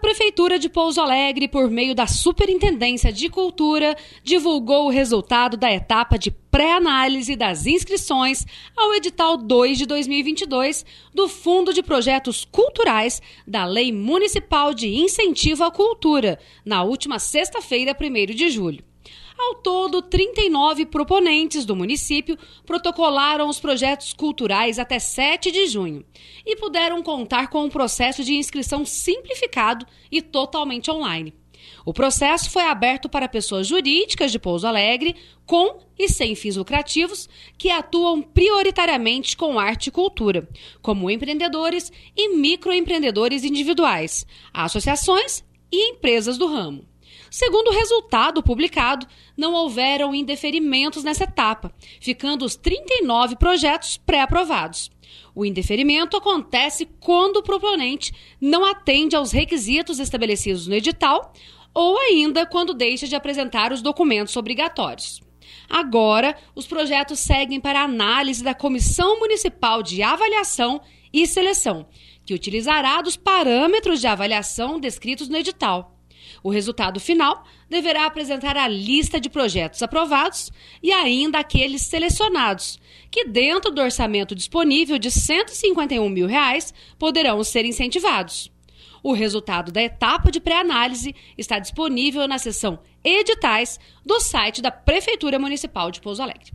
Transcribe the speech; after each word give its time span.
Prefeitura 0.00 0.58
de 0.58 0.68
Pouso 0.70 1.00
Alegre, 1.00 1.46
por 1.46 1.70
meio 1.70 1.94
da 1.94 2.06
Superintendência 2.06 3.12
de 3.12 3.28
Cultura, 3.28 3.94
divulgou 4.24 4.86
o 4.86 4.90
resultado 4.90 5.58
da 5.58 5.70
etapa 5.70 6.18
de 6.18 6.30
pré-análise 6.30 7.36
das 7.36 7.66
inscrições 7.66 8.46
ao 8.74 8.94
edital 8.94 9.36
2 9.36 9.76
de 9.76 9.86
2022 9.86 10.86
do 11.14 11.28
Fundo 11.28 11.72
de 11.74 11.82
Projetos 11.82 12.46
Culturais 12.46 13.20
da 13.46 13.66
Lei 13.66 13.92
Municipal 13.92 14.72
de 14.72 14.88
Incentivo 14.88 15.64
à 15.64 15.70
Cultura, 15.70 16.38
na 16.64 16.82
última 16.82 17.18
sexta-feira, 17.18 17.94
1 17.94 18.34
de 18.34 18.48
julho. 18.48 18.89
Ao 19.42 19.54
todo, 19.54 20.02
39 20.02 20.84
proponentes 20.84 21.64
do 21.64 21.74
município 21.74 22.36
protocolaram 22.66 23.48
os 23.48 23.58
projetos 23.58 24.12
culturais 24.12 24.78
até 24.78 24.98
7 24.98 25.50
de 25.50 25.66
junho 25.66 26.04
e 26.44 26.56
puderam 26.56 27.02
contar 27.02 27.48
com 27.48 27.64
um 27.64 27.70
processo 27.70 28.22
de 28.22 28.34
inscrição 28.34 28.84
simplificado 28.84 29.86
e 30.12 30.20
totalmente 30.20 30.90
online. 30.90 31.32
O 31.86 31.94
processo 31.94 32.50
foi 32.50 32.64
aberto 32.64 33.08
para 33.08 33.26
pessoas 33.28 33.66
jurídicas 33.66 34.30
de 34.30 34.38
Pouso 34.38 34.66
Alegre, 34.66 35.16
com 35.46 35.78
e 35.98 36.06
sem 36.06 36.34
fins 36.34 36.56
lucrativos, 36.56 37.26
que 37.56 37.70
atuam 37.70 38.20
prioritariamente 38.20 39.38
com 39.38 39.58
arte 39.58 39.86
e 39.86 39.90
cultura, 39.90 40.46
como 40.82 41.10
empreendedores 41.10 41.90
e 42.14 42.36
microempreendedores 42.36 43.42
individuais, 43.42 44.26
associações 44.52 45.42
e 45.72 45.92
empresas 45.92 46.36
do 46.36 46.46
ramo. 46.46 46.89
Segundo 47.30 47.68
o 47.68 47.72
resultado 47.72 48.42
publicado, 48.42 49.06
não 49.36 49.54
houveram 49.54 50.12
indeferimentos 50.12 51.04
nessa 51.04 51.24
etapa, 51.24 51.72
ficando 52.00 52.44
os 52.44 52.56
39 52.56 53.36
projetos 53.36 53.96
pré-aprovados. 53.96 54.90
O 55.34 55.44
indeferimento 55.44 56.16
acontece 56.16 56.88
quando 56.98 57.36
o 57.36 57.42
proponente 57.42 58.12
não 58.40 58.64
atende 58.64 59.14
aos 59.14 59.30
requisitos 59.30 60.00
estabelecidos 60.00 60.66
no 60.66 60.74
edital 60.74 61.32
ou 61.72 61.98
ainda 61.98 62.44
quando 62.44 62.74
deixa 62.74 63.06
de 63.06 63.14
apresentar 63.14 63.72
os 63.72 63.80
documentos 63.80 64.36
obrigatórios. 64.36 65.20
Agora, 65.68 66.36
os 66.54 66.66
projetos 66.66 67.20
seguem 67.20 67.60
para 67.60 67.82
análise 67.82 68.42
da 68.42 68.54
Comissão 68.54 69.20
Municipal 69.20 69.84
de 69.84 70.02
Avaliação 70.02 70.80
e 71.12 71.26
Seleção, 71.28 71.86
que 72.26 72.34
utilizará 72.34 73.00
dos 73.00 73.16
parâmetros 73.16 74.00
de 74.00 74.08
avaliação 74.08 74.80
descritos 74.80 75.28
no 75.28 75.36
edital. 75.36 75.99
O 76.42 76.50
resultado 76.50 76.98
final 76.98 77.44
deverá 77.68 78.06
apresentar 78.06 78.56
a 78.56 78.66
lista 78.66 79.20
de 79.20 79.28
projetos 79.28 79.82
aprovados 79.82 80.50
e 80.82 80.92
ainda 80.92 81.38
aqueles 81.38 81.82
selecionados, 81.82 82.80
que 83.10 83.24
dentro 83.24 83.70
do 83.70 83.80
orçamento 83.80 84.34
disponível 84.34 84.98
de 84.98 85.10
151 85.10 86.08
mil 86.08 86.26
reais 86.26 86.72
poderão 86.98 87.42
ser 87.44 87.64
incentivados. 87.64 88.50
O 89.02 89.12
resultado 89.12 89.72
da 89.72 89.82
etapa 89.82 90.30
de 90.30 90.40
pré-análise 90.40 91.14
está 91.36 91.58
disponível 91.58 92.28
na 92.28 92.38
seção 92.38 92.78
Editais 93.02 93.80
do 94.04 94.20
site 94.20 94.60
da 94.60 94.70
Prefeitura 94.70 95.38
Municipal 95.38 95.90
de 95.90 96.00
Pouso 96.00 96.22
Alegre. 96.22 96.52